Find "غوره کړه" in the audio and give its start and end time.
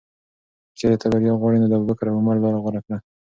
2.63-2.97